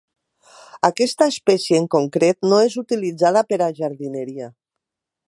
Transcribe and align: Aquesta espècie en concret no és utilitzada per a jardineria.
Aquesta 0.87 1.27
espècie 1.33 1.81
en 1.81 1.85
concret 1.97 2.49
no 2.53 2.63
és 2.71 2.79
utilitzada 2.83 3.45
per 3.53 3.61
a 3.67 3.69
jardineria. 3.83 4.49